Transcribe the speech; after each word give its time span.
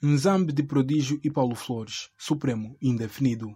Nzambe 0.00 0.52
de 0.52 0.62
Prodígio 0.62 1.18
e 1.24 1.30
Paulo 1.30 1.56
Flores, 1.56 2.08
Supremo 2.16 2.76
Indefinido. 2.80 3.52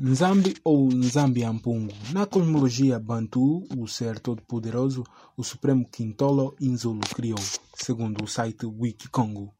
Nzambi 0.00 0.54
ou 0.62 0.86
Nzambi 0.86 1.42
Ampungu. 1.42 1.92
Na 2.12 2.26
cosmologia 2.26 3.00
Bantu, 3.00 3.66
o 3.76 3.88
ser 3.88 4.20
todo-poderoso, 4.20 5.02
o 5.36 5.42
Supremo 5.42 5.88
Quintolo 5.90 6.54
Inzulu 6.60 7.00
criou, 7.12 7.40
segundo 7.74 8.22
o 8.22 8.28
site 8.28 8.64
Wikicongo. 8.64 9.52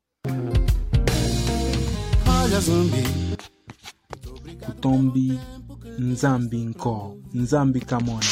Kutombi 4.55 5.39
Nzambi 5.99 6.65
Nko, 6.65 7.19
Nzambi 7.33 7.81
Kamone, 7.81 8.27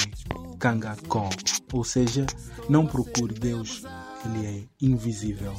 Kanga 0.58 0.96
Ko. 1.08 1.28
Ou 1.72 1.84
seja, 1.84 2.26
não 2.68 2.86
procure 2.86 3.34
Deus, 3.34 3.84
ele 4.24 4.46
é 4.46 4.64
invisível. 4.80 5.54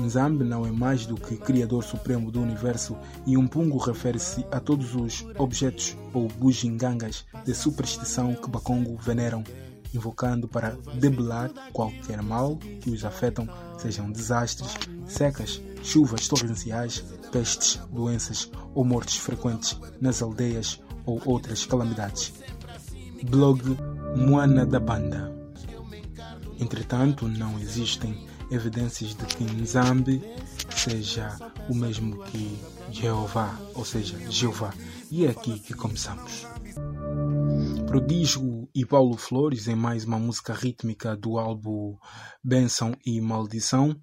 Nzambi 0.00 0.44
não 0.44 0.66
é 0.66 0.72
mais 0.72 1.06
do 1.06 1.14
que 1.14 1.36
Criador 1.36 1.84
Supremo 1.84 2.30
do 2.30 2.40
Universo 2.40 2.96
e 3.26 3.36
um 3.36 3.46
pungo 3.46 3.78
refere-se 3.78 4.44
a 4.50 4.58
todos 4.58 4.94
os 4.94 5.24
objetos 5.38 5.96
ou 6.12 6.28
bugigangas 6.28 7.24
de 7.44 7.54
superstição 7.54 8.34
que 8.34 8.50
Bakongo 8.50 8.96
veneram, 8.96 9.44
invocando 9.94 10.48
para 10.48 10.76
debelar 10.98 11.50
qualquer 11.72 12.22
mal 12.22 12.56
que 12.56 12.90
os 12.90 13.04
afetam, 13.04 13.48
sejam 13.78 14.10
desastres, 14.10 14.74
secas, 15.06 15.60
chuvas 15.82 16.26
torrenciais, 16.26 17.04
pestes, 17.34 17.80
doenças 17.90 18.48
ou 18.76 18.84
mortes 18.84 19.16
frequentes 19.16 19.76
nas 20.00 20.22
aldeias 20.22 20.80
ou 21.04 21.20
outras 21.24 21.66
calamidades. 21.66 22.32
Blog 23.28 23.76
Moana 24.16 24.64
da 24.64 24.78
Banda. 24.78 25.34
Entretanto, 26.60 27.26
não 27.26 27.58
existem 27.58 28.24
evidências 28.52 29.16
de 29.16 29.26
que 29.26 29.42
Nzambi 29.42 30.22
seja 30.76 31.36
o 31.68 31.74
mesmo 31.74 32.22
que 32.26 32.56
Jeová, 32.92 33.58
ou 33.74 33.84
seja, 33.84 34.16
Jeová. 34.30 34.72
E 35.10 35.26
é 35.26 35.30
aqui 35.30 35.58
que 35.58 35.74
começamos. 35.74 36.46
Prodígio 37.88 38.68
e 38.72 38.86
Paulo 38.86 39.16
Flores, 39.16 39.66
em 39.66 39.74
mais 39.74 40.04
uma 40.04 40.20
música 40.20 40.54
rítmica 40.54 41.16
do 41.16 41.36
álbum 41.36 41.96
Bênção 42.44 42.92
e 43.04 43.20
Maldição, 43.20 43.96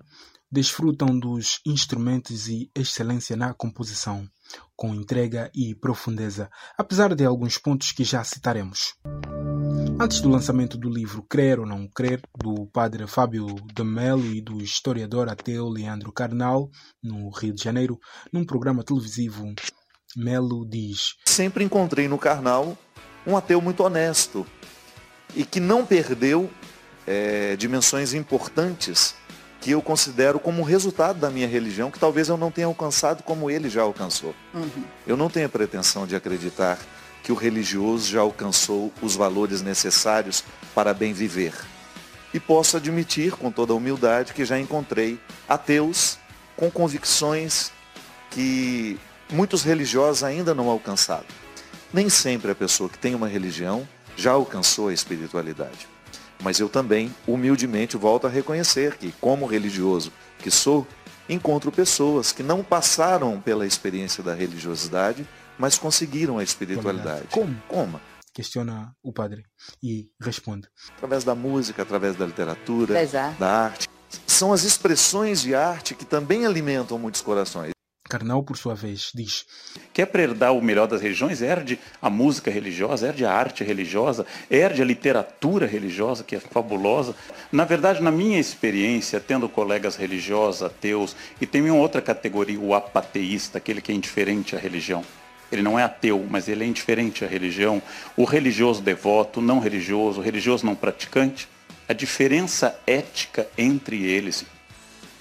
desfrutam 0.51 1.17
dos 1.17 1.61
instrumentos 1.65 2.47
e 2.47 2.69
excelência 2.75 3.37
na 3.37 3.53
composição, 3.53 4.27
com 4.75 4.93
entrega 4.93 5.49
e 5.55 5.73
profundeza, 5.73 6.49
apesar 6.77 7.15
de 7.15 7.23
alguns 7.23 7.57
pontos 7.57 7.91
que 7.91 8.03
já 8.03 8.23
citaremos. 8.23 8.95
Antes 9.99 10.19
do 10.19 10.29
lançamento 10.29 10.77
do 10.77 10.89
livro 10.89 11.23
Crer 11.23 11.59
ou 11.59 11.65
Não 11.65 11.87
Crer, 11.87 12.21
do 12.35 12.65
padre 12.67 13.07
Fábio 13.07 13.45
de 13.73 13.83
Melo 13.83 14.25
e 14.25 14.41
do 14.41 14.61
historiador 14.61 15.29
ateu 15.29 15.69
Leandro 15.69 16.11
Carnal, 16.11 16.69
no 17.01 17.29
Rio 17.29 17.53
de 17.53 17.63
Janeiro, 17.63 17.99
num 18.33 18.43
programa 18.43 18.83
televisivo, 18.83 19.45
Melo 20.17 20.67
diz: 20.67 21.15
Sempre 21.25 21.63
encontrei 21.63 22.07
no 22.07 22.17
Carnal 22.17 22.77
um 23.25 23.37
ateu 23.37 23.61
muito 23.61 23.83
honesto 23.83 24.45
e 25.35 25.45
que 25.45 25.59
não 25.59 25.85
perdeu 25.85 26.49
é, 27.07 27.55
dimensões 27.55 28.13
importantes 28.13 29.15
que 29.61 29.71
eu 29.71 29.81
considero 29.81 30.39
como 30.39 30.63
resultado 30.63 31.19
da 31.19 31.29
minha 31.29 31.47
religião, 31.47 31.91
que 31.91 31.99
talvez 31.99 32.27
eu 32.27 32.35
não 32.35 32.49
tenha 32.49 32.65
alcançado 32.65 33.21
como 33.21 33.49
ele 33.49 33.69
já 33.69 33.83
alcançou. 33.83 34.33
Uhum. 34.55 34.83
Eu 35.05 35.15
não 35.15 35.29
tenho 35.29 35.45
a 35.45 35.49
pretensão 35.49 36.07
de 36.07 36.15
acreditar 36.15 36.79
que 37.23 37.31
o 37.31 37.35
religioso 37.35 38.09
já 38.09 38.21
alcançou 38.21 38.91
os 39.03 39.15
valores 39.15 39.61
necessários 39.61 40.43
para 40.73 40.95
bem 40.95 41.13
viver. 41.13 41.53
E 42.33 42.39
posso 42.39 42.75
admitir 42.75 43.33
com 43.33 43.51
toda 43.51 43.71
a 43.71 43.75
humildade 43.75 44.33
que 44.33 44.43
já 44.43 44.59
encontrei 44.59 45.19
ateus 45.47 46.17
com 46.55 46.71
convicções 46.71 47.71
que 48.31 48.99
muitos 49.31 49.61
religiosos 49.61 50.23
ainda 50.23 50.55
não 50.55 50.69
alcançaram. 50.69 51.25
Nem 51.93 52.09
sempre 52.09 52.51
a 52.51 52.55
pessoa 52.55 52.89
que 52.89 52.97
tem 52.97 53.13
uma 53.13 53.27
religião 53.27 53.87
já 54.15 54.31
alcançou 54.31 54.87
a 54.87 54.93
espiritualidade. 54.93 55.90
Mas 56.41 56.59
eu 56.59 56.67
também, 56.67 57.13
humildemente, 57.27 57.97
volto 57.97 58.27
a 58.27 58.29
reconhecer 58.29 58.97
que, 58.97 59.11
como 59.21 59.45
religioso 59.45 60.11
que 60.39 60.49
sou, 60.49 60.87
encontro 61.29 61.71
pessoas 61.71 62.31
que 62.31 62.43
não 62.43 62.63
passaram 62.63 63.39
pela 63.39 63.65
experiência 63.65 64.23
da 64.23 64.33
religiosidade, 64.33 65.27
mas 65.57 65.77
conseguiram 65.77 66.39
a 66.39 66.43
espiritualidade. 66.43 67.27
Como? 67.29 67.55
Como? 67.67 68.01
Questiona 68.33 68.95
o 69.03 69.11
padre 69.11 69.43
e 69.83 70.09
responde. 70.19 70.67
Através 70.95 71.23
da 71.23 71.35
música, 71.35 71.81
através 71.83 72.15
da 72.15 72.25
literatura, 72.25 72.95
da 73.37 73.65
arte. 73.65 73.87
São 74.25 74.51
as 74.51 74.63
expressões 74.63 75.41
de 75.41 75.53
arte 75.53 75.93
que 75.93 76.05
também 76.05 76.45
alimentam 76.45 76.97
muitos 76.97 77.21
corações. 77.21 77.71
Carnal, 78.11 78.43
por 78.43 78.57
sua 78.57 78.75
vez, 78.75 79.09
diz: 79.15 79.45
Quer 79.93 80.05
para 80.05 80.21
herdar 80.21 80.53
o 80.53 80.61
melhor 80.61 80.85
das 80.85 81.01
regiões? 81.01 81.41
Herde 81.41 81.79
a 82.01 82.09
música 82.09 82.51
religiosa, 82.51 83.07
herde 83.07 83.25
a 83.25 83.31
arte 83.31 83.63
religiosa, 83.63 84.25
herde 84.49 84.81
a 84.81 84.85
literatura 84.85 85.65
religiosa, 85.65 86.21
que 86.21 86.35
é 86.35 86.39
fabulosa. 86.41 87.15
Na 87.49 87.63
verdade, 87.63 88.03
na 88.03 88.11
minha 88.11 88.37
experiência, 88.37 89.21
tendo 89.21 89.47
colegas 89.47 89.95
religiosos, 89.95 90.61
ateus, 90.61 91.15
e 91.39 91.45
tem 91.45 91.61
uma 91.61 91.79
outra 91.79 92.01
categoria, 92.01 92.59
o 92.59 92.75
apateísta, 92.75 93.59
aquele 93.59 93.79
que 93.79 93.93
é 93.93 93.95
indiferente 93.95 94.57
à 94.57 94.59
religião. 94.59 95.05
Ele 95.49 95.61
não 95.61 95.79
é 95.79 95.83
ateu, 95.83 96.27
mas 96.29 96.49
ele 96.49 96.65
é 96.65 96.67
indiferente 96.67 97.23
à 97.23 97.27
religião. 97.29 97.81
O 98.17 98.25
religioso 98.25 98.81
devoto, 98.81 99.39
não 99.39 99.59
religioso, 99.59 100.19
o 100.19 100.23
religioso 100.23 100.65
não 100.65 100.75
praticante. 100.75 101.47
A 101.87 101.93
diferença 101.93 102.77
ética 102.85 103.47
entre 103.57 104.03
eles 104.03 104.45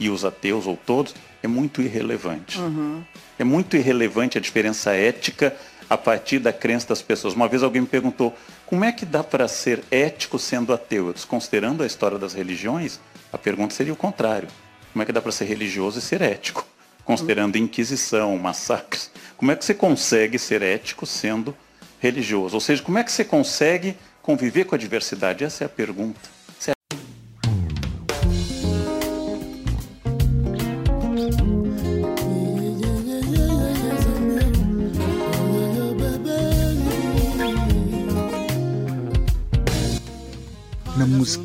e 0.00 0.08
os 0.08 0.24
ateus 0.24 0.66
ou 0.66 0.76
todos 0.76 1.14
é 1.42 1.48
muito 1.48 1.82
irrelevante. 1.82 2.58
Uhum. 2.58 3.02
É 3.38 3.44
muito 3.44 3.76
irrelevante 3.76 4.38
a 4.38 4.40
diferença 4.40 4.92
ética 4.92 5.56
a 5.88 5.96
partir 5.96 6.38
da 6.38 6.52
crença 6.52 6.88
das 6.88 7.02
pessoas. 7.02 7.34
Uma 7.34 7.48
vez 7.48 7.62
alguém 7.62 7.82
me 7.82 7.88
perguntou 7.88 8.36
como 8.66 8.84
é 8.84 8.92
que 8.92 9.04
dá 9.04 9.24
para 9.24 9.48
ser 9.48 9.82
ético 9.90 10.38
sendo 10.38 10.72
ateu? 10.72 11.12
Desconsiderando 11.12 11.82
a 11.82 11.86
história 11.86 12.18
das 12.18 12.32
religiões, 12.32 13.00
a 13.32 13.38
pergunta 13.38 13.74
seria 13.74 13.92
o 13.92 13.96
contrário. 13.96 14.48
Como 14.92 15.02
é 15.02 15.06
que 15.06 15.12
dá 15.12 15.20
para 15.20 15.32
ser 15.32 15.46
religioso 15.46 15.98
e 15.98 16.02
ser 16.02 16.22
ético? 16.22 16.64
Considerando 17.04 17.56
Inquisição, 17.56 18.36
massacres. 18.38 19.10
Como 19.36 19.50
é 19.50 19.56
que 19.56 19.64
você 19.64 19.74
consegue 19.74 20.38
ser 20.38 20.62
ético 20.62 21.06
sendo 21.06 21.56
religioso? 21.98 22.54
Ou 22.54 22.60
seja, 22.60 22.82
como 22.82 22.98
é 22.98 23.04
que 23.04 23.10
você 23.10 23.24
consegue 23.24 23.96
conviver 24.22 24.64
com 24.64 24.74
a 24.74 24.78
diversidade? 24.78 25.42
Essa 25.42 25.64
é 25.64 25.66
a 25.66 25.68
pergunta. 25.68 26.20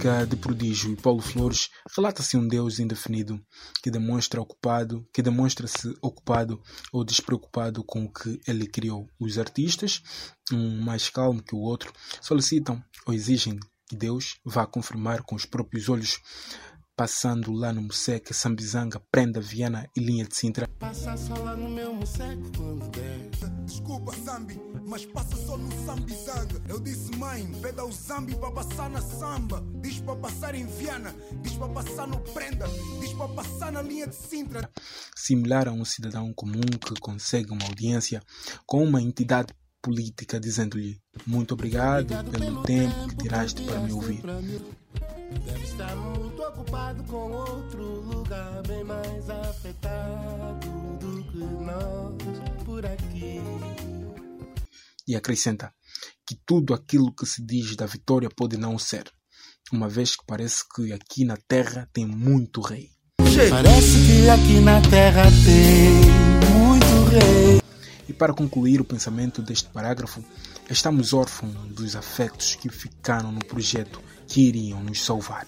Música 0.05 0.27
de 0.27 0.35
Prodígio 0.35 0.93
e 0.93 0.95
Paulo 0.95 1.19
Flores 1.19 1.69
relata-se 1.95 2.37
um 2.37 2.47
Deus 2.47 2.77
indefinido 2.77 3.41
que 3.81 3.89
demonstra 3.89 4.39
ocupado, 4.39 5.03
que 5.11 5.21
demonstra-se 5.21 5.95
ocupado 5.99 6.61
ou 6.93 7.03
despreocupado 7.03 7.83
com 7.83 8.05
o 8.05 8.13
que 8.13 8.39
ele 8.47 8.67
criou. 8.67 9.09
Os 9.19 9.39
artistas, 9.39 10.03
um 10.53 10.79
mais 10.79 11.09
calmo 11.09 11.41
que 11.41 11.55
o 11.55 11.59
outro, 11.59 11.91
solicitam 12.21 12.79
ou 13.07 13.15
exigem 13.15 13.57
que 13.87 13.95
Deus 13.95 14.37
vá 14.45 14.67
confirmar 14.67 15.23
com 15.23 15.35
os 15.35 15.45
próprios 15.45 15.89
olhos 15.89 16.19
passando 16.95 17.51
lá 17.51 17.73
no 17.73 17.81
Moseque, 17.81 18.33
Sambizanga, 18.33 19.01
Prenda, 19.11 19.41
Viana 19.41 19.89
e 19.95 19.99
Linha 19.99 20.25
de 20.25 20.35
Sintra. 20.35 20.67
Passa 20.79 21.17
só 21.17 21.33
lá 21.35 21.55
no 21.55 21.69
meu 21.69 21.93
Moseque 21.93 22.49
quando 22.55 22.89
der. 22.89 23.29
Desculpa, 23.65 24.15
Zambi, 24.23 24.59
mas 24.87 25.05
passa 25.05 25.35
só 25.35 25.57
no 25.57 25.69
Sambizanga. 25.85 26.61
Eu 26.69 26.79
disse, 26.79 27.15
mãe, 27.17 27.45
peda 27.61 27.83
o 27.83 27.91
Zambi 27.91 28.35
para 28.35 28.51
passar 28.51 28.89
na 28.89 29.01
Samba. 29.01 29.63
Diz 29.81 29.99
para 29.99 30.15
passar 30.15 30.55
em 30.55 30.65
Viana, 30.65 31.13
diz 31.41 31.53
para 31.53 31.67
passar 31.69 32.07
no 32.07 32.19
Prenda, 32.19 32.65
diz 32.99 33.13
para 33.13 33.27
passar 33.29 33.71
na 33.71 33.81
Linha 33.81 34.07
de 34.07 34.15
Sintra. 34.15 34.69
Similar 35.15 35.67
a 35.67 35.71
um 35.71 35.83
cidadão 35.83 36.31
comum 36.33 36.61
que 36.61 36.99
consegue 36.99 37.51
uma 37.51 37.65
audiência 37.65 38.21
com 38.65 38.83
uma 38.83 39.01
entidade 39.01 39.53
política 39.81 40.39
dizendo-lhe 40.39 40.99
muito 41.27 41.53
obrigado 41.53 42.07
pelo 42.31 42.63
tempo 42.63 43.07
que 43.09 43.17
tiraste 43.17 43.61
para 43.63 43.79
me 43.79 43.93
ouvir. 43.93 44.23
Deve 45.45 45.63
estar 45.63 45.95
muito 45.95 46.41
ocupado 46.41 47.03
com 47.05 47.31
outro 47.31 48.01
lugar 48.01 48.61
bem 48.67 48.83
mais 48.83 49.29
afetado 49.29 50.67
do 50.99 51.23
que 51.31 51.37
nós 51.37 52.63
por 52.63 52.85
aqui. 52.85 53.41
E 55.07 55.15
acrescenta 55.15 55.73
que 56.25 56.35
tudo 56.45 56.73
aquilo 56.73 57.13
que 57.13 57.25
se 57.25 57.45
diz 57.45 57.75
da 57.75 57.85
vitória 57.85 58.29
pode 58.35 58.57
não 58.57 58.77
ser, 58.77 59.11
uma 59.71 59.87
vez 59.87 60.15
que 60.15 60.23
parece 60.25 60.63
que 60.73 60.91
aqui 60.93 61.25
na 61.25 61.37
terra 61.47 61.87
tem 61.93 62.05
muito 62.05 62.61
rei. 62.61 62.89
Parece 63.49 63.97
que 64.05 64.29
aqui 64.29 64.59
na 64.61 64.81
terra 64.81 65.23
tem 65.23 66.15
muito 66.57 67.09
rei. 67.09 67.61
para 68.17 68.33
concluir 68.33 68.79
o 68.79 68.85
pensamento 68.85 69.41
deste 69.41 69.69
parágrafo, 69.69 70.23
estamos 70.69 71.13
órfãos 71.13 71.53
dos 71.69 71.95
afetos 71.95 72.55
que 72.55 72.69
ficaram 72.69 73.31
no 73.31 73.43
projeto 73.45 74.01
que 74.27 74.41
iriam 74.41 74.83
nos 74.83 75.03
salvar. 75.03 75.45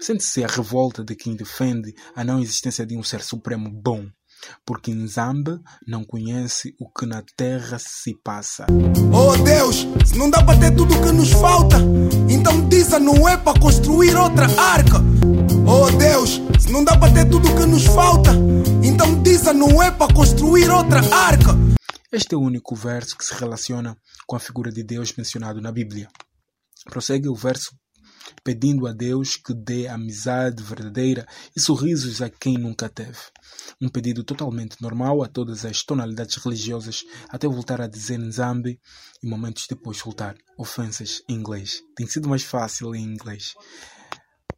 Sente-se 0.00 0.42
a 0.42 0.48
revolta 0.48 1.04
de 1.04 1.14
quem 1.14 1.36
defende 1.36 1.94
a 2.14 2.24
não 2.24 2.40
existência 2.40 2.84
de 2.84 2.96
um 2.96 3.04
ser 3.04 3.22
supremo 3.22 3.70
bom, 3.70 4.04
porque 4.66 4.92
Nzambe 4.92 5.60
não 5.86 6.04
conhece 6.04 6.74
o 6.80 6.90
que 6.90 7.06
na 7.06 7.22
terra 7.36 7.78
se 7.78 8.14
passa. 8.24 8.66
Oh 9.12 9.36
Deus, 9.44 9.86
se 10.04 10.18
não 10.18 10.28
dá 10.28 10.42
para 10.42 10.58
ter 10.58 10.74
tudo 10.74 10.94
o 10.94 11.02
que 11.02 11.12
nos 11.12 11.30
falta, 11.30 11.76
então 12.28 12.68
diz 12.68 12.92
a 12.92 12.98
Noé 12.98 13.36
para 13.36 13.60
construir 13.60 14.16
outra 14.16 14.46
arca. 14.60 14.98
Oh 15.64 15.90
Deus, 15.96 16.40
se 16.58 16.72
não 16.72 16.82
dá 16.82 16.96
para 16.96 17.12
ter 17.12 17.28
tudo 17.28 17.48
o 17.48 17.56
que 17.56 17.66
nos 17.66 17.86
falta, 17.86 18.32
então 18.82 19.22
diz 19.22 19.46
a 19.46 19.52
Noé 19.52 19.92
para 19.92 20.12
construir 20.12 20.68
outra 20.68 21.00
arca. 21.14 21.71
Este 22.14 22.34
é 22.34 22.36
o 22.36 22.42
único 22.42 22.76
verso 22.76 23.16
que 23.16 23.24
se 23.24 23.32
relaciona 23.32 23.96
com 24.26 24.36
a 24.36 24.38
figura 24.38 24.70
de 24.70 24.82
Deus 24.82 25.14
mencionado 25.16 25.62
na 25.62 25.72
Bíblia. 25.72 26.10
Prossegue 26.84 27.26
o 27.26 27.34
verso 27.34 27.74
pedindo 28.44 28.86
a 28.86 28.92
Deus 28.92 29.36
que 29.36 29.54
dê 29.54 29.88
amizade 29.88 30.62
verdadeira 30.62 31.26
e 31.56 31.60
sorrisos 31.60 32.20
a 32.20 32.28
quem 32.28 32.58
nunca 32.58 32.86
teve. 32.86 33.16
Um 33.80 33.88
pedido 33.88 34.22
totalmente 34.22 34.76
normal 34.82 35.22
a 35.22 35.26
todas 35.26 35.64
as 35.64 35.82
tonalidades 35.82 36.36
religiosas, 36.36 37.02
até 37.30 37.48
voltar 37.48 37.80
a 37.80 37.88
dizer 37.88 38.18
Nzambi 38.18 38.78
e 39.22 39.26
momentos 39.26 39.66
depois 39.66 39.96
soltar 39.96 40.36
ofensas 40.58 41.22
em 41.26 41.32
inglês. 41.36 41.80
Tem 41.96 42.06
sido 42.06 42.28
mais 42.28 42.42
fácil 42.42 42.94
em 42.94 43.02
inglês. 43.02 43.54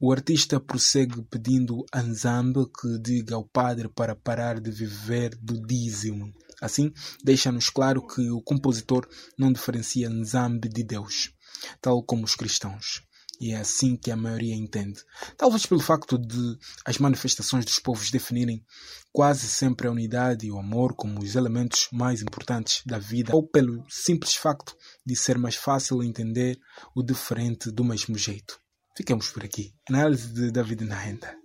O 0.01 0.11
artista 0.11 0.59
prossegue 0.59 1.23
pedindo 1.31 1.85
a 1.93 2.03
Nzambi 2.03 2.65
que 2.81 2.99
diga 2.99 3.37
ao 3.37 3.45
padre 3.45 3.89
para 3.89 4.17
parar 4.17 4.61
de 4.61 4.73
viver 4.73 5.39
do 5.41 5.65
dízimo. 5.65 6.33
Assim, 6.65 6.91
deixa-nos 7.23 7.69
claro 7.69 8.07
que 8.07 8.31
o 8.31 8.41
compositor 8.41 9.07
não 9.39 9.53
diferencia 9.53 10.09
Nzambi 10.09 10.67
de 10.67 10.83
Deus, 10.83 11.31
tal 11.79 12.03
como 12.03 12.25
os 12.25 12.35
cristãos. 12.35 13.03
E 13.39 13.53
é 13.53 13.57
assim 13.57 13.99
que 13.99 14.11
a 14.11 14.17
maioria 14.17 14.55
entende. 14.55 15.03
Talvez 15.37 15.67
pelo 15.67 15.81
facto 15.81 16.17
de 16.17 16.57
as 16.87 16.97
manifestações 16.97 17.67
dos 17.67 17.79
povos 17.79 18.11
definirem 18.11 18.65
quase 19.13 19.47
sempre 19.47 19.87
a 19.87 19.91
unidade 19.91 20.47
e 20.47 20.51
o 20.51 20.59
amor 20.59 20.95
como 20.95 21.21
os 21.21 21.35
elementos 21.35 21.87
mais 21.93 22.23
importantes 22.23 22.81
da 22.87 22.99
vida, 22.99 23.37
ou 23.37 23.47
pelo 23.47 23.85
simples 23.91 24.35
facto 24.35 24.75
de 25.05 25.15
ser 25.15 25.37
mais 25.37 25.57
fácil 25.57 26.03
entender 26.03 26.59
o 26.97 27.03
diferente 27.03 27.71
do 27.71 27.85
mesmo 27.85 28.17
jeito. 28.17 28.59
Ficamos 28.97 29.29
por 29.29 29.45
aqui. 29.45 29.75
Análise 29.87 30.33
de 30.33 30.51
David 30.51 30.83
na 30.87 30.97
renda. 30.97 31.37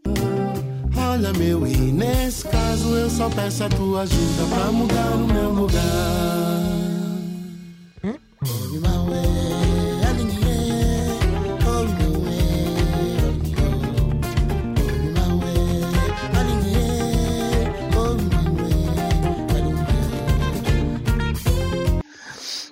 Olha 1.20 1.34
meu 1.34 1.68
e 1.68 1.76
nesse 1.76 2.48
caso 2.48 2.96
eu 2.96 3.10
só 3.10 3.30
peço 3.30 3.66
a 3.66 3.68
tua 3.68 4.04
ajuda 4.04 4.56
pra 4.56 4.72
mudar 4.72 5.12
o 5.16 5.28
meu 5.28 5.50
lugar. 5.50 5.82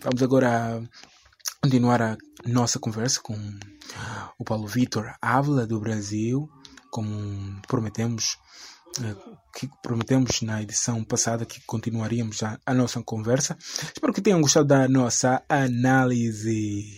Vamos 0.01 0.23
agora 0.23 0.81
continuar 1.61 2.01
a 2.01 2.17
nossa 2.45 2.79
conversa 2.79 3.19
com 3.21 3.35
o 4.39 4.45
Paulo 4.45 4.67
Vitor 4.67 5.13
Ávila 5.21 5.67
do 5.67 5.81
Brasil, 5.81 6.49
como 6.97 7.61
prometemos, 7.67 8.39
que 9.53 9.69
prometemos 9.83 10.41
na 10.41 10.63
edição 10.63 11.03
passada 11.03 11.45
que 11.45 11.61
continuaríamos 11.63 12.41
a, 12.41 12.57
a 12.65 12.73
nossa 12.73 13.03
conversa. 13.03 13.55
Espero 13.61 14.11
que 14.11 14.19
tenham 14.19 14.41
gostado 14.41 14.65
da 14.65 14.87
nossa 14.87 15.43
análise. 15.47 16.95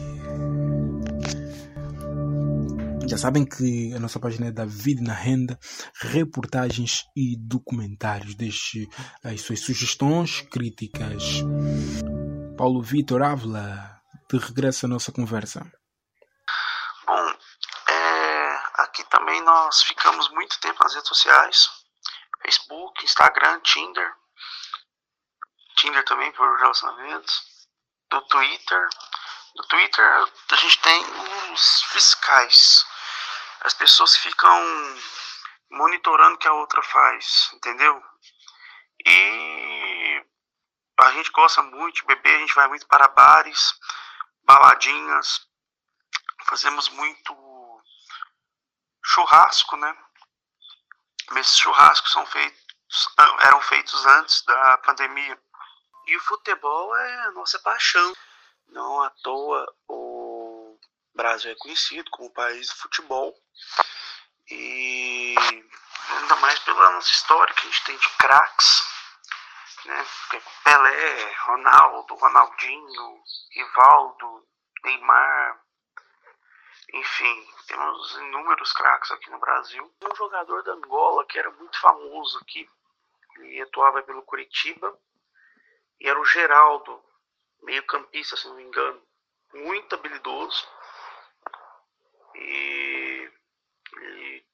Já 3.10 3.18
sabem 3.18 3.44
que 3.44 3.94
a 3.94 4.00
nossa 4.00 4.22
página 4.22 4.48
é 4.48 4.51
da 4.54 4.63
Vida 4.63 5.01
na 5.01 5.13
Renda, 5.13 5.60
reportagens 6.02 7.04
e 7.13 7.36
documentários. 7.38 8.36
Deixe 8.36 8.88
as 9.22 9.42
suas 9.42 9.60
sugestões, 9.60 10.48
críticas. 10.50 11.44
Paulo 12.57 12.81
Vitor 12.81 13.22
Ávila, 13.22 14.00
de 14.31 14.38
regresso 14.38 14.86
à 14.86 14.90
nossa 14.90 15.12
conversa. 15.12 15.60
Bom, 17.06 17.34
é, 17.90 18.81
aqui 18.84 18.98
também 19.09 19.41
nós 19.41 19.81
ficamos 19.83 20.29
muito 20.29 20.59
tempo 20.59 20.81
nas 20.83 20.94
redes 20.94 21.07
sociais: 21.07 21.69
Facebook, 22.41 23.03
Instagram, 23.03 23.59
Tinder. 23.61 24.15
Tinder 25.77 26.03
também 26.06 26.31
por 26.31 26.57
relacionamentos. 26.59 27.67
Do 28.09 28.21
Twitter. 28.23 28.89
No 29.56 29.67
Twitter 29.67 30.06
a 30.51 30.56
gente 30.56 30.79
tem 30.79 31.06
os 31.53 31.83
fiscais. 31.83 32.85
As 33.61 33.73
pessoas 33.73 34.15
ficam 34.15 34.59
monitorando 35.71 36.35
o 36.35 36.38
que 36.38 36.47
a 36.47 36.53
outra 36.53 36.81
faz, 36.81 37.51
entendeu? 37.53 38.01
E 39.06 40.25
a 41.00 41.11
gente 41.11 41.31
gosta 41.31 41.61
muito 41.61 41.95
de 41.95 42.06
beber, 42.06 42.35
a 42.35 42.39
gente 42.39 42.56
vai 42.56 42.67
muito 42.67 42.88
para 42.88 43.07
bares, 43.09 43.73
baladinhas, 44.44 45.47
fazemos 46.45 46.89
muito 46.89 47.49
churrasco, 49.09 49.75
né? 49.77 49.97
Esses 51.35 51.57
churrascos 51.57 52.11
são 52.11 52.25
feitos, 52.25 52.65
eram 53.41 53.61
feitos 53.61 54.06
antes 54.06 54.44
da 54.44 54.77
pandemia. 54.79 55.39
E 56.07 56.15
o 56.15 56.21
futebol 56.21 56.95
é 56.95 57.19
a 57.25 57.31
nossa 57.31 57.59
paixão. 57.59 58.15
Não 58.69 59.01
à 59.01 59.09
toa 59.23 59.73
o 59.88 60.77
Brasil 61.13 61.51
é 61.51 61.56
conhecido 61.56 62.09
como 62.11 62.29
o 62.29 62.33
país 62.33 62.67
do 62.69 62.75
futebol. 62.75 63.35
E 64.50 65.35
ainda 66.09 66.35
mais 66.38 66.59
pela 66.59 66.91
nossa 66.91 67.11
história 67.11 67.53
que 67.53 67.61
a 67.61 67.69
gente 67.69 67.83
tem 67.83 67.97
de 67.97 68.09
craques 68.17 68.89
né? 69.85 70.06
Pelé, 70.63 71.35
Ronaldo, 71.45 72.15
Ronaldinho, 72.15 73.23
Rivaldo, 73.51 74.47
Neymar, 74.83 75.59
enfim, 76.94 77.47
temos 77.68 78.15
inúmeros 78.15 78.74
craques 78.74 79.12
aqui 79.12 79.30
no 79.30 79.39
Brasil. 79.39 79.94
Um 80.01 80.15
jogador 80.15 80.63
da 80.63 80.74
Angola 80.74 81.25
que 81.25 81.38
era 81.38 81.51
muito 81.51 81.80
famoso 81.80 82.39
aqui, 82.39 82.69
ele 83.38 83.62
atuava 83.62 84.01
pelo 84.03 84.24
Curitiba, 84.24 84.97
e 86.00 86.07
era 86.07 86.19
o 86.19 86.25
Geraldo, 86.25 87.03
meio 87.61 87.83
campista, 87.85 88.35
se 88.37 88.47
não 88.47 88.56
me 88.56 88.64
engano, 88.64 89.02
muito 89.54 89.95
habilidoso. 89.95 90.68
E 92.35 93.31
ele 93.97 94.45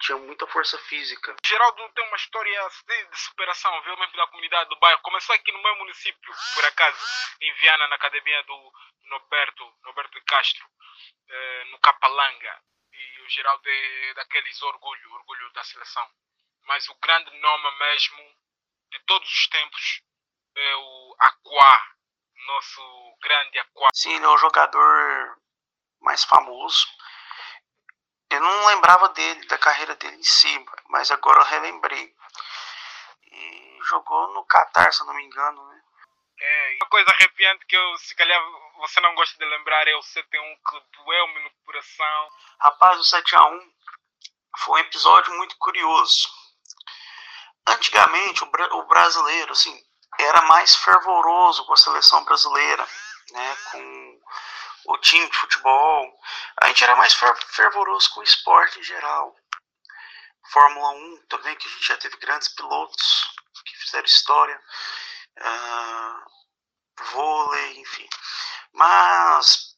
tinha 0.00 0.18
muita 0.18 0.46
força 0.46 0.78
física. 0.78 1.34
Geraldo 1.44 1.88
tem 1.94 2.06
uma 2.06 2.16
história 2.16 2.68
de, 3.10 3.18
superação, 3.18 3.82
viu, 3.82 3.96
mesmo 3.96 4.16
da 4.16 4.26
comunidade 4.28 4.70
do 4.70 4.78
bairro. 4.78 5.00
Começou 5.02 5.34
aqui 5.34 5.52
no 5.52 5.62
meu 5.62 5.76
município, 5.76 6.34
por 6.54 6.64
acaso, 6.64 6.98
em 7.40 7.52
Viana, 7.54 7.88
na 7.88 7.96
academia 7.96 8.42
do 8.44 8.72
Norberto, 9.04 9.74
Norberto 9.84 10.18
de 10.18 10.24
Castro, 10.24 10.64
eh, 11.28 11.64
no 11.66 11.78
Capalanga. 11.80 12.62
E 12.92 13.20
o 13.22 13.28
Geraldo 13.28 13.68
é 13.68 14.14
daqueles 14.14 14.62
orgulho, 14.62 15.12
orgulho 15.14 15.52
da 15.52 15.64
seleção. 15.64 16.08
Mas 16.62 16.88
o 16.88 16.94
grande 16.96 17.30
nome 17.38 17.78
mesmo 17.78 18.22
de 18.90 18.98
todos 19.06 19.28
os 19.28 19.48
tempos 19.48 20.00
é 20.56 20.76
o 20.76 21.16
Aquá, 21.18 21.94
nosso 22.46 23.16
grande 23.20 23.58
Aquá. 23.58 23.88
Sim, 23.92 24.14
ele 24.14 24.24
é 24.24 24.28
o 24.28 24.38
jogador 24.38 25.38
mais 26.00 26.24
famoso 26.24 26.86
eu 28.34 28.40
não 28.40 28.66
lembrava 28.66 29.08
dele, 29.10 29.46
da 29.46 29.56
carreira 29.58 29.94
dele 29.94 30.16
em 30.16 30.24
si, 30.24 30.66
mas 30.88 31.10
agora 31.10 31.40
eu 31.40 31.44
relembrei. 31.44 32.14
E 33.30 33.78
jogou 33.84 34.34
no 34.34 34.44
Qatar, 34.46 34.92
se 34.92 35.04
não 35.04 35.14
me 35.14 35.24
engano, 35.24 35.68
né? 35.68 35.73
É, 36.40 36.76
uma 36.80 36.88
coisa 36.88 37.10
arrepiante 37.10 37.64
que 37.66 37.76
eu, 37.76 37.96
se 37.98 38.14
calhar 38.14 38.40
você 38.78 39.00
não 39.00 39.14
gosta 39.14 39.38
de 39.38 39.44
lembrar 39.44 39.86
é 39.86 39.94
o 39.94 40.02
7 40.02 40.26
1 40.38 40.56
que 40.56 40.98
doeu-me 40.98 41.44
no 41.44 41.50
coração. 41.64 42.28
Rapaz, 42.60 42.98
o 42.98 43.04
7 43.04 43.36
a 43.36 43.46
1 43.46 43.72
foi 44.58 44.80
um 44.80 44.84
episódio 44.84 45.34
muito 45.36 45.56
curioso. 45.58 46.28
Antigamente, 47.66 48.44
o, 48.44 48.50
o 48.76 48.86
brasileiro, 48.86 49.52
assim, 49.52 49.80
era 50.18 50.42
mais 50.42 50.76
fervoroso 50.76 51.64
com 51.66 51.72
a 51.72 51.76
seleção 51.76 52.24
brasileira, 52.24 52.86
né? 53.30 53.56
Com 53.70 54.20
o 54.86 54.98
time 54.98 55.28
de 55.28 55.36
futebol. 55.36 56.20
A 56.60 56.66
gente 56.68 56.84
era 56.84 56.96
mais 56.96 57.14
fervoroso 57.14 58.10
com 58.10 58.20
o 58.20 58.24
esporte 58.24 58.78
em 58.78 58.82
geral. 58.82 59.34
Fórmula 60.52 60.90
1 60.90 61.26
também, 61.28 61.56
que 61.56 61.66
a 61.66 61.70
gente 61.70 61.86
já 61.86 61.96
teve 61.96 62.16
grandes 62.18 62.48
pilotos 62.48 63.34
que 63.64 63.76
fizeram 63.78 64.04
história. 64.04 64.60
Uh, 65.38 67.04
vôlei, 67.12 67.80
enfim. 67.80 68.08
Mas, 68.72 69.76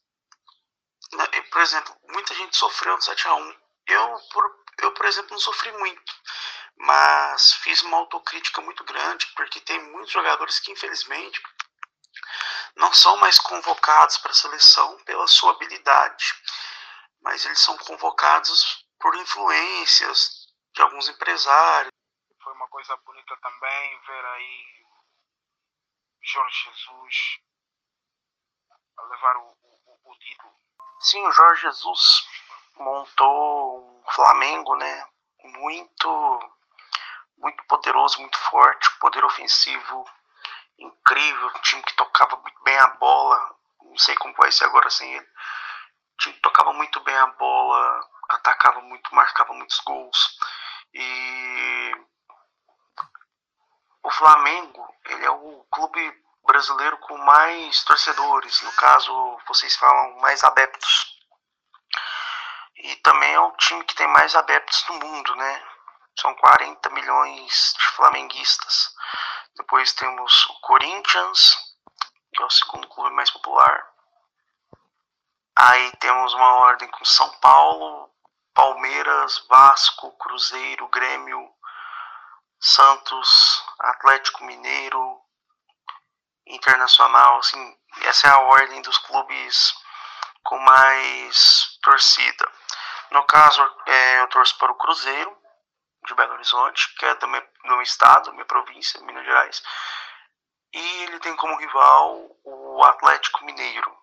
por 1.51 1.61
exemplo, 1.61 1.95
muita 2.09 2.33
gente 2.35 2.55
sofreu 2.57 2.93
no 2.93 2.99
7x1. 2.99 3.57
Eu 3.87 4.19
por, 4.31 4.65
eu, 4.79 4.91
por 4.93 5.05
exemplo, 5.05 5.31
não 5.31 5.39
sofri 5.39 5.71
muito. 5.73 6.13
mas 6.79 7.53
fiz 7.53 7.81
uma 7.81 7.97
autocrítica 7.97 8.61
muito 8.61 8.83
grande, 8.83 9.27
porque 9.35 9.59
tem 9.61 9.81
muitos 9.91 10.11
jogadores 10.11 10.59
que, 10.59 10.71
infelizmente, 10.71 11.41
não 12.75 12.93
são 12.93 13.17
mais 13.17 13.39
convocados 13.39 14.17
para 14.17 14.31
a 14.31 14.35
seleção 14.35 14.97
pela 15.03 15.27
sua 15.27 15.51
habilidade, 15.51 16.35
mas 17.21 17.45
eles 17.45 17.59
são 17.59 17.77
convocados 17.79 18.85
por 18.99 19.15
influências 19.15 20.47
de 20.75 20.81
alguns 20.81 21.09
empresários. 21.09 21.91
Foi 22.43 22.53
uma 22.53 22.67
coisa 22.67 22.95
bonita 22.97 23.35
também 23.41 24.01
ver 24.01 24.25
aí 24.25 24.85
Jorge 26.21 26.63
Jesus 26.65 27.39
a 28.97 29.03
levar 29.03 29.37
o, 29.37 29.57
o, 29.63 30.11
o 30.11 30.15
título. 30.19 30.53
Sim, 30.99 31.25
o 31.25 31.31
Jorge 31.31 31.61
Jesus 31.61 32.27
montou 32.75 33.79
um 33.79 34.11
Flamengo, 34.11 34.75
né? 34.75 35.07
Muito, 35.43 36.39
muito 37.37 37.63
poderoso, 37.65 38.19
muito 38.19 38.37
forte, 38.37 38.89
poder 38.99 39.23
ofensivo 39.23 40.05
incrível, 40.79 41.47
um 41.47 41.61
time 41.61 41.81
que 41.83 41.95
tocava 41.95 42.35
muito 42.37 42.63
bem 42.63 42.77
a 42.77 42.87
bola. 42.87 43.55
Não 43.81 43.97
sei 43.97 44.15
como 44.15 44.35
vai 44.35 44.51
ser 44.51 44.65
agora 44.65 44.89
sem 44.89 45.15
ele. 45.15 45.27
Time 46.19 46.35
que 46.35 46.41
tocava 46.41 46.73
muito 46.73 46.99
bem 47.01 47.15
a 47.15 47.27
bola, 47.27 48.09
atacava 48.29 48.81
muito, 48.81 49.13
marcava 49.13 49.53
muitos 49.53 49.79
gols. 49.79 50.37
E 50.93 51.91
o 54.07 54.11
Flamengo, 54.11 54.87
ele 55.03 55.25
é 55.25 55.29
o 55.29 55.65
clube 55.69 56.23
brasileiro 56.45 56.97
com 56.99 57.17
mais 57.17 57.83
torcedores, 57.83 58.61
no 58.61 58.71
caso, 58.71 59.37
vocês 59.45 59.75
falam 59.75 60.17
mais 60.21 60.45
adeptos. 60.45 61.13
E 62.77 62.95
também 62.97 63.33
é 63.33 63.39
o 63.41 63.51
time 63.57 63.83
que 63.83 63.95
tem 63.95 64.07
mais 64.07 64.33
adeptos 64.33 64.85
no 64.87 64.99
mundo, 64.99 65.35
né? 65.35 65.63
São 66.17 66.33
40 66.35 66.89
milhões 66.91 67.73
de 67.77 67.85
flamenguistas. 67.87 68.95
Depois 69.57 69.91
temos 69.91 70.45
o 70.51 70.61
Corinthians, 70.61 71.53
que 72.33 72.41
é 72.41 72.45
o 72.45 72.49
segundo 72.49 72.87
clube 72.87 73.13
mais 73.13 73.29
popular. 73.29 73.89
Aí 75.53 75.91
temos 75.99 76.33
uma 76.33 76.53
ordem 76.53 76.89
com 76.91 77.03
São 77.03 77.29
Paulo, 77.41 78.09
Palmeiras, 78.53 79.45
Vasco, 79.49 80.13
Cruzeiro, 80.13 80.87
Grêmio, 80.87 81.56
Santos, 82.59 83.63
Atlético 83.79 84.43
Mineiro, 84.43 85.21
Internacional, 86.47 87.39
assim, 87.39 87.77
essa 88.03 88.27
é 88.27 88.31
a 88.31 88.39
ordem 88.39 88.81
dos 88.81 88.97
clubes 88.99 89.75
com 90.43 90.57
mais 90.59 91.77
torcida. 91.81 92.49
No 93.11 93.23
caso, 93.23 93.61
é, 93.85 94.21
eu 94.21 94.27
torço 94.27 94.57
para 94.57 94.71
o 94.71 94.75
Cruzeiro, 94.75 95.37
de 96.05 96.15
Belo 96.15 96.33
Horizonte, 96.33 96.93
que 96.95 97.05
é 97.05 97.15
do 97.15 97.27
meu, 97.27 97.41
do 97.41 97.67
meu 97.67 97.81
estado, 97.81 98.31
minha 98.31 98.45
província, 98.45 99.01
Minas 99.01 99.25
Gerais. 99.25 99.61
E 100.73 101.03
ele 101.03 101.19
tem 101.19 101.35
como 101.35 101.57
rival 101.57 102.17
o 102.43 102.83
Atlético 102.83 103.43
Mineiro. 103.45 103.95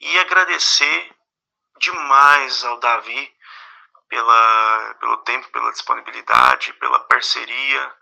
E 0.00 0.18
agradecer 0.18 1.16
demais 1.78 2.64
ao 2.64 2.78
Davi 2.78 3.34
pela, 4.08 4.94
pelo 5.00 5.16
tempo, 5.18 5.48
pela 5.50 5.72
disponibilidade, 5.72 6.72
pela 6.74 7.00
parceria. 7.00 7.96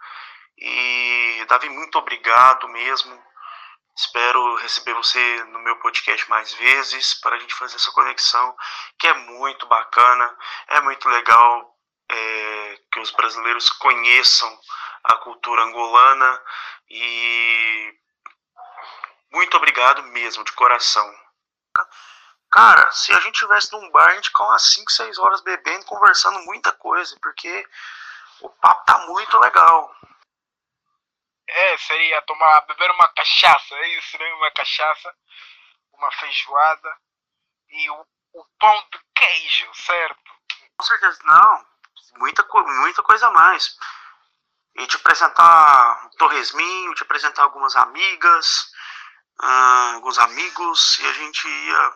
E 0.59 1.45
Davi, 1.49 1.69
muito 1.69 1.99
obrigado 1.99 2.69
mesmo. 2.69 3.23
Espero 3.97 4.57
receber 4.57 4.95
você 4.95 5.45
no 5.45 5.59
meu 5.61 5.77
podcast 5.77 6.29
mais 6.29 6.53
vezes 6.55 7.15
para 7.15 7.37
a 7.37 7.39
gente 7.39 7.55
fazer 7.55 7.77
essa 7.77 7.91
conexão, 7.93 8.55
que 8.99 9.07
é 9.07 9.15
muito 9.15 9.67
bacana, 9.67 10.37
é 10.69 10.81
muito 10.83 11.09
legal 11.09 11.75
é, 12.11 12.81
que 12.93 13.01
os 13.01 13.11
brasileiros 13.11 13.71
conheçam 13.71 14.61
a 15.05 15.17
cultura 15.17 15.63
angolana 15.63 16.43
e 16.91 17.95
muito 19.33 19.57
obrigado 19.57 20.03
mesmo, 20.05 20.45
de 20.45 20.53
coração. 20.53 21.15
Cara, 22.51 22.91
se 22.91 23.13
a 23.13 23.21
gente 23.21 23.39
tivesse 23.39 23.73
num 23.73 23.91
bar, 23.91 24.09
a 24.09 24.15
gente 24.15 24.29
ficava 24.29 24.51
umas 24.51 24.73
5, 24.73 24.91
6 24.91 25.19
horas 25.19 25.41
bebendo, 25.43 25.85
conversando 25.85 26.39
muita 26.41 26.73
coisa, 26.73 27.17
porque 27.21 27.67
o 28.41 28.49
papo 28.49 28.85
tá 28.85 28.99
muito 29.07 29.39
legal. 29.39 29.95
É, 31.49 31.79
seria 31.79 32.23
tomar, 32.23 32.61
beber 32.63 32.91
uma 32.91 33.09
cachaça, 33.09 33.75
é 33.75 33.89
isso, 33.99 34.19
né? 34.19 34.33
Uma 34.35 34.51
cachaça, 34.51 35.15
uma 35.93 36.11
feijoada 36.13 36.97
e 37.69 37.91
o, 37.91 38.07
o 38.35 38.45
pão 38.59 38.89
de 38.93 38.99
queijo, 39.15 39.75
certo? 39.75 40.33
Com 40.77 40.85
certeza, 40.85 41.19
não 41.25 41.77
muita, 42.19 42.47
muita 42.81 43.03
coisa 43.03 43.29
a 43.29 43.31
mais. 43.31 43.77
E 44.77 44.87
te 44.87 44.97
apresentar 44.97 46.07
o 46.07 46.17
Torresminho, 46.17 46.95
te 46.95 47.03
apresentar 47.03 47.45
algumas 47.45 47.75
amigas, 47.77 48.73
uh, 49.41 49.95
alguns 49.95 50.19
amigos, 50.19 50.99
e 50.99 51.07
a 51.07 51.13
gente 51.15 51.49
ia 51.49 51.95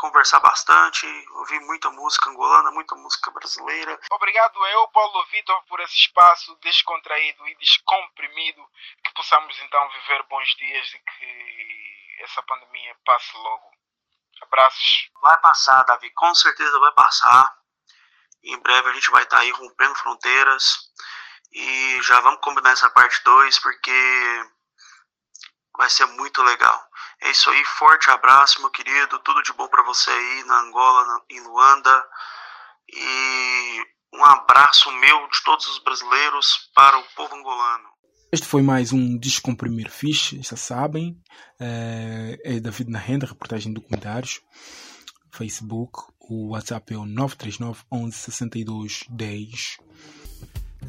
conversar 0.00 0.40
bastante, 0.40 1.06
ouvir 1.32 1.60
muita 1.60 1.90
música 1.90 2.30
angolana, 2.30 2.70
muita 2.70 2.94
música 2.94 3.30
brasileira. 3.32 4.00
Obrigado 4.12 4.66
eu, 4.66 4.88
Paulo 4.88 5.26
Vitor, 5.26 5.62
por 5.66 5.78
esse 5.80 5.94
espaço 5.94 6.56
descontraído 6.62 7.46
e 7.46 7.54
descomprimido, 7.56 8.66
que 9.04 9.12
possamos 9.12 9.54
então 9.60 9.90
viver 9.90 10.22
bons 10.22 10.48
dias 10.56 10.94
e 10.94 10.98
que 10.98 12.16
essa 12.20 12.42
pandemia 12.44 12.96
passe 13.04 13.36
logo. 13.36 13.70
Abraços. 14.40 15.10
Vai 15.20 15.38
passar, 15.42 15.82
Davi, 15.82 16.10
com 16.12 16.34
certeza 16.34 16.80
vai 16.80 16.92
passar. 16.92 17.54
Em 18.42 18.58
breve 18.58 18.88
a 18.88 18.92
gente 18.94 19.10
vai 19.10 19.22
estar 19.22 19.36
tá 19.36 19.42
aí 19.42 19.50
rompendo 19.50 19.94
fronteiras. 19.96 20.90
E 21.52 22.00
já 22.02 22.20
vamos 22.20 22.40
combinar 22.40 22.70
essa 22.70 22.88
parte 22.88 23.22
2 23.22 23.58
porque 23.58 23.92
vai 25.76 25.90
ser 25.90 26.06
muito 26.06 26.42
legal. 26.42 26.89
É 27.22 27.30
isso 27.30 27.50
aí, 27.50 27.64
forte 27.64 28.10
abraço, 28.10 28.60
meu 28.60 28.70
querido. 28.70 29.18
Tudo 29.20 29.42
de 29.42 29.52
bom 29.52 29.68
para 29.68 29.82
você 29.84 30.10
aí 30.10 30.44
na 30.44 30.60
Angola, 30.62 31.22
em 31.30 31.40
Luanda. 31.40 32.04
E 32.88 33.86
um 34.14 34.24
abraço 34.24 34.90
meu 34.92 35.28
de 35.28 35.42
todos 35.44 35.66
os 35.66 35.78
brasileiros 35.78 36.70
para 36.74 36.98
o 36.98 37.04
povo 37.14 37.34
angolano. 37.36 37.88
Este 38.32 38.46
foi 38.46 38.62
mais 38.62 38.92
um 38.92 39.18
Descomprimir 39.18 39.90
Fiche, 39.90 40.40
já 40.42 40.56
sabem. 40.56 41.20
É, 41.58 42.38
é 42.44 42.60
David 42.60 42.90
na 42.90 42.98
Renda, 42.98 43.26
reportagem 43.26 43.72
de 43.72 43.80
documentários. 43.80 44.40
Facebook, 45.32 46.04
o 46.20 46.50
WhatsApp 46.50 46.94
é 46.94 46.96
o 46.96 47.04
939 47.04 47.82
11 47.92 48.16
62 48.16 49.04
10. 49.10 49.78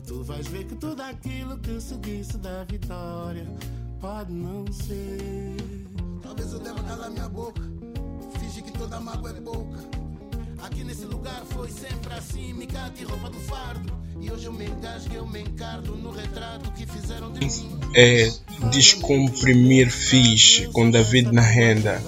Tu 0.08 0.24
vais 0.24 0.48
ver 0.48 0.66
que 0.66 0.76
tudo 0.76 1.02
aquilo 1.02 1.58
que 1.60 1.82
se 1.82 1.98
disse 1.98 2.38
da 2.38 2.64
vitória 2.64 3.46
pode 4.00 4.32
não 4.32 4.66
ser. 4.72 5.91
Talvez 6.32 6.54
eu 6.54 6.60
deva 6.60 6.82
calar 6.84 7.12
minha 7.12 7.28
boca, 7.28 7.62
finge 8.40 8.62
que 8.62 8.72
toda 8.72 9.02
mágoa 9.02 9.32
é 9.32 9.42
pouca. 9.42 9.80
Aqui 10.64 10.82
nesse 10.82 11.04
lugar 11.04 11.44
foi 11.50 11.70
sempre 11.70 12.14
assim, 12.14 12.54
me 12.54 12.66
cate 12.68 13.04
roupa 13.04 13.30
do 13.30 13.38
fardo. 13.38 13.92
E 14.18 14.32
hoje 14.32 14.46
eu 14.46 14.54
me 14.54 14.66
engasgo, 14.66 15.14
eu 15.14 15.28
me 15.28 15.42
encardo 15.42 15.94
no 15.98 16.10
retrato 16.10 16.72
que 16.72 16.86
fizeram 16.86 17.34
de 17.34 17.46
mim. 17.46 17.80
É 17.94 18.32
descomprimir 18.72 19.92
fiche 19.92 20.68
com 20.68 20.90
David 20.90 21.34
na 21.34 21.42
renda. 21.42 22.02